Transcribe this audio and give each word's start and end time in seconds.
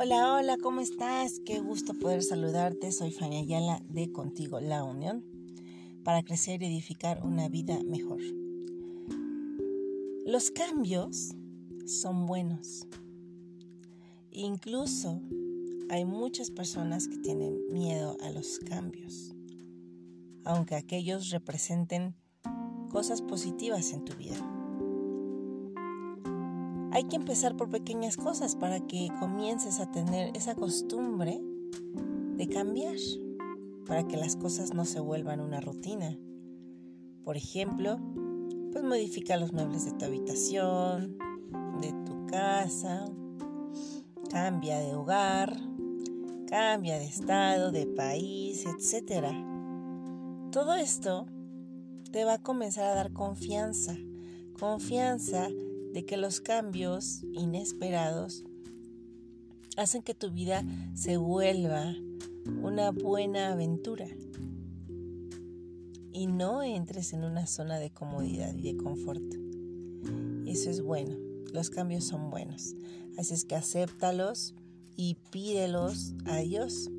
Hola, 0.00 0.36
hola, 0.36 0.56
¿cómo 0.62 0.80
estás? 0.80 1.40
Qué 1.44 1.58
gusto 1.58 1.92
poder 1.92 2.22
saludarte. 2.22 2.92
Soy 2.92 3.10
Fania 3.10 3.40
Ayala 3.40 3.82
de 3.88 4.12
Contigo 4.12 4.60
La 4.60 4.84
Unión 4.84 5.24
para 6.04 6.22
crecer 6.22 6.62
y 6.62 6.66
edificar 6.66 7.24
una 7.24 7.48
vida 7.48 7.80
mejor. 7.82 8.20
Los 10.24 10.52
cambios 10.52 11.34
son 11.84 12.26
buenos. 12.26 12.86
Incluso 14.30 15.20
hay 15.90 16.04
muchas 16.04 16.52
personas 16.52 17.08
que 17.08 17.18
tienen 17.18 17.58
miedo 17.72 18.16
a 18.22 18.30
los 18.30 18.60
cambios, 18.60 19.34
aunque 20.44 20.76
aquellos 20.76 21.30
representen 21.30 22.14
cosas 22.92 23.20
positivas 23.20 23.92
en 23.92 24.04
tu 24.04 24.14
vida. 24.14 24.57
Hay 26.90 27.04
que 27.04 27.16
empezar 27.16 27.56
por 27.56 27.68
pequeñas 27.68 28.16
cosas 28.16 28.56
para 28.56 28.80
que 28.80 29.08
comiences 29.20 29.78
a 29.78 29.90
tener 29.90 30.34
esa 30.34 30.54
costumbre 30.54 31.40
de 32.36 32.48
cambiar, 32.48 32.96
para 33.86 34.06
que 34.06 34.16
las 34.16 34.36
cosas 34.36 34.72
no 34.72 34.84
se 34.84 35.00
vuelvan 35.00 35.40
una 35.40 35.60
rutina. 35.60 36.16
Por 37.24 37.36
ejemplo, 37.36 37.98
pues 38.72 38.84
modifica 38.84 39.36
los 39.36 39.52
muebles 39.52 39.84
de 39.84 39.92
tu 39.92 40.06
habitación, 40.06 41.18
de 41.80 41.92
tu 42.06 42.26
casa, 42.26 43.04
cambia 44.30 44.78
de 44.78 44.94
hogar, 44.94 45.60
cambia 46.46 46.98
de 46.98 47.04
estado, 47.04 47.70
de 47.70 47.86
país, 47.86 48.64
etc. 48.64 49.26
Todo 50.50 50.74
esto 50.74 51.26
te 52.10 52.24
va 52.24 52.34
a 52.34 52.42
comenzar 52.42 52.84
a 52.86 52.94
dar 52.94 53.12
confianza, 53.12 53.94
confianza 54.58 55.48
de 55.92 56.04
que 56.04 56.16
los 56.16 56.40
cambios 56.40 57.22
inesperados 57.32 58.44
hacen 59.76 60.02
que 60.02 60.14
tu 60.14 60.30
vida 60.30 60.64
se 60.94 61.16
vuelva 61.16 61.94
una 62.62 62.90
buena 62.90 63.52
aventura 63.52 64.06
y 66.12 66.26
no 66.26 66.62
entres 66.62 67.12
en 67.12 67.24
una 67.24 67.46
zona 67.46 67.78
de 67.78 67.90
comodidad 67.90 68.54
y 68.54 68.72
de 68.72 68.76
confort. 68.76 69.22
Eso 70.46 70.70
es 70.70 70.82
bueno, 70.82 71.16
los 71.52 71.70
cambios 71.70 72.04
son 72.04 72.30
buenos, 72.30 72.74
así 73.16 73.34
es 73.34 73.44
que 73.44 73.54
acéptalos 73.54 74.54
y 74.96 75.16
pídelos 75.30 76.14
a 76.24 76.38
Dios. 76.38 76.90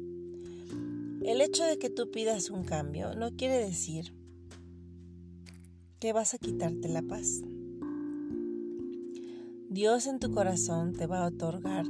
El 1.23 1.41
hecho 1.41 1.65
de 1.65 1.77
que 1.77 1.89
tú 1.89 2.09
pidas 2.11 2.49
un 2.49 2.63
cambio 2.63 3.13
no 3.15 3.35
quiere 3.35 3.57
decir 3.57 4.13
que 5.99 6.13
vas 6.13 6.33
a 6.33 6.37
quitarte 6.37 6.87
la 6.87 7.01
paz. 7.01 7.41
Dios 9.71 10.07
en 10.07 10.17
tu 10.17 10.31
corazón 10.31 10.93
te 10.93 11.05
va 11.05 11.19
a 11.19 11.27
otorgar 11.27 11.85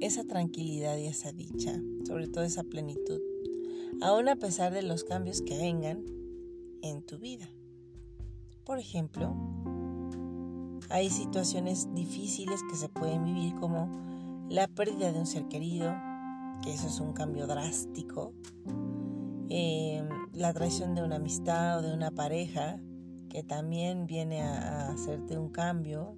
esa 0.00 0.24
tranquilidad 0.24 0.96
y 0.96 1.04
esa 1.04 1.32
dicha, 1.32 1.78
sobre 2.06 2.28
todo 2.28 2.44
esa 2.44 2.64
plenitud, 2.64 3.20
aun 4.00 4.30
a 4.30 4.36
pesar 4.36 4.72
de 4.72 4.80
los 4.80 5.04
cambios 5.04 5.42
que 5.42 5.58
vengan 5.58 6.02
en 6.80 7.02
tu 7.02 7.18
vida. 7.18 7.46
Por 8.64 8.78
ejemplo, 8.78 9.36
hay 10.88 11.10
situaciones 11.10 11.92
difíciles 11.92 12.62
que 12.70 12.76
se 12.76 12.88
pueden 12.88 13.26
vivir 13.26 13.54
como 13.56 14.46
la 14.48 14.66
pérdida 14.66 15.12
de 15.12 15.18
un 15.18 15.26
ser 15.26 15.46
querido, 15.48 15.92
que 16.62 16.72
eso 16.72 16.86
es 16.86 17.00
un 17.00 17.12
cambio 17.12 17.46
drástico, 17.46 18.32
eh, 19.50 20.08
la 20.32 20.54
traición 20.54 20.94
de 20.94 21.02
una 21.02 21.16
amistad 21.16 21.80
o 21.80 21.82
de 21.82 21.92
una 21.92 22.12
pareja, 22.12 22.80
que 23.28 23.42
también 23.42 24.06
viene 24.06 24.40
a 24.40 24.88
hacerte 24.88 25.38
un 25.38 25.50
cambio, 25.50 26.16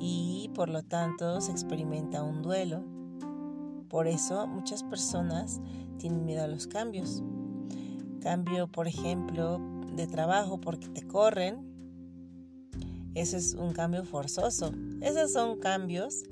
y 0.00 0.50
por 0.54 0.70
lo 0.70 0.82
tanto 0.82 1.40
se 1.40 1.52
experimenta 1.52 2.22
un 2.22 2.42
duelo. 2.42 2.82
Por 3.88 4.06
eso 4.06 4.46
muchas 4.46 4.82
personas 4.82 5.60
tienen 5.98 6.24
miedo 6.24 6.42
a 6.42 6.48
los 6.48 6.66
cambios. 6.66 7.22
Cambio, 8.20 8.66
por 8.68 8.88
ejemplo, 8.88 9.60
de 9.94 10.06
trabajo 10.06 10.60
porque 10.60 10.88
te 10.88 11.06
corren. 11.06 11.68
Eso 13.14 13.36
es 13.36 13.54
un 13.54 13.72
cambio 13.72 14.04
forzoso. 14.04 14.72
Esos 15.00 15.32
son 15.32 15.58
cambios 15.58 16.24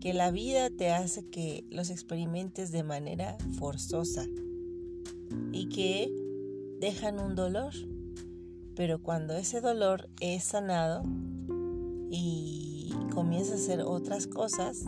que 0.00 0.14
la 0.14 0.30
vida 0.30 0.70
te 0.70 0.90
hace 0.90 1.28
que 1.28 1.64
los 1.70 1.90
experimentes 1.90 2.70
de 2.70 2.82
manera 2.82 3.36
forzosa 3.58 4.24
y 5.52 5.68
que 5.68 6.12
dejan 6.80 7.18
un 7.18 7.34
dolor. 7.34 7.72
Pero 8.76 9.02
cuando 9.02 9.34
ese 9.34 9.60
dolor 9.60 10.08
es 10.20 10.44
sanado 10.44 11.04
y 12.10 12.73
comienza 13.12 13.52
a 13.52 13.56
hacer 13.56 13.80
otras 13.80 14.26
cosas, 14.26 14.84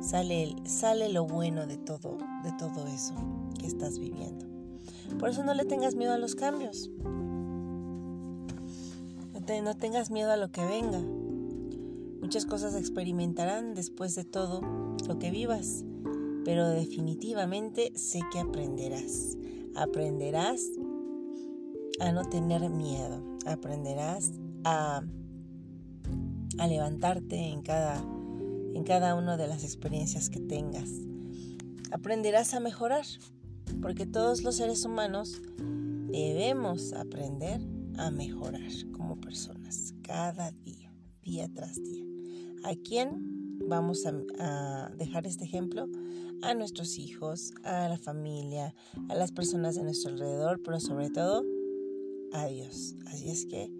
sale, 0.00 0.56
sale 0.64 1.08
lo 1.10 1.26
bueno 1.26 1.66
de 1.66 1.76
todo, 1.76 2.18
de 2.42 2.52
todo 2.58 2.86
eso 2.86 3.14
que 3.58 3.66
estás 3.66 3.98
viviendo. 3.98 4.46
Por 5.18 5.28
eso 5.28 5.44
no 5.44 5.54
le 5.54 5.64
tengas 5.64 5.94
miedo 5.94 6.12
a 6.12 6.18
los 6.18 6.34
cambios. 6.34 6.90
No, 9.34 9.62
no 9.62 9.76
tengas 9.76 10.10
miedo 10.10 10.30
a 10.30 10.36
lo 10.36 10.50
que 10.50 10.64
venga. 10.64 11.00
Muchas 12.20 12.46
cosas 12.46 12.74
experimentarán 12.76 13.74
después 13.74 14.14
de 14.14 14.24
todo 14.24 14.60
lo 15.08 15.18
que 15.18 15.30
vivas, 15.30 15.84
pero 16.44 16.68
definitivamente 16.68 17.92
sé 17.96 18.20
que 18.32 18.38
aprenderás. 18.38 19.36
Aprenderás 19.74 20.62
a 21.98 22.12
no 22.12 22.24
tener 22.24 22.68
miedo. 22.70 23.22
Aprenderás 23.46 24.32
a 24.64 25.02
a 26.60 26.66
levantarte 26.66 27.36
en 27.36 27.62
cada, 27.62 27.96
en 28.74 28.84
cada 28.84 29.14
una 29.14 29.38
de 29.38 29.48
las 29.48 29.64
experiencias 29.64 30.28
que 30.28 30.40
tengas. 30.40 30.90
Aprenderás 31.90 32.52
a 32.52 32.60
mejorar, 32.60 33.06
porque 33.80 34.04
todos 34.04 34.42
los 34.42 34.56
seres 34.56 34.84
humanos 34.84 35.40
debemos 35.56 36.92
aprender 36.92 37.62
a 37.96 38.10
mejorar 38.10 38.70
como 38.92 39.18
personas, 39.18 39.94
cada 40.02 40.50
día, 40.50 40.92
día 41.22 41.48
tras 41.48 41.82
día. 41.82 42.04
¿A 42.64 42.74
quién 42.74 43.58
vamos 43.66 44.04
a, 44.04 44.12
a 44.38 44.90
dejar 44.98 45.26
este 45.26 45.44
ejemplo? 45.44 45.88
A 46.42 46.52
nuestros 46.52 46.98
hijos, 46.98 47.54
a 47.64 47.88
la 47.88 47.96
familia, 47.96 48.74
a 49.08 49.14
las 49.14 49.32
personas 49.32 49.76
de 49.76 49.84
nuestro 49.84 50.12
alrededor, 50.12 50.60
pero 50.62 50.78
sobre 50.78 51.08
todo 51.08 51.42
a 52.34 52.44
Dios. 52.48 52.96
Así 53.06 53.30
es 53.30 53.46
que 53.46 53.72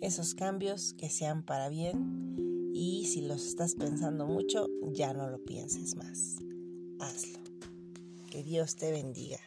esos 0.00 0.34
cambios 0.34 0.94
que 0.94 1.08
sean 1.08 1.44
para 1.44 1.68
bien 1.68 2.70
y 2.72 3.06
si 3.06 3.22
los 3.22 3.44
estás 3.46 3.74
pensando 3.74 4.26
mucho, 4.26 4.68
ya 4.92 5.12
no 5.12 5.28
lo 5.28 5.42
pienses 5.42 5.96
más. 5.96 6.36
Hazlo. 7.00 7.38
Que 8.30 8.42
Dios 8.42 8.76
te 8.76 8.92
bendiga. 8.92 9.40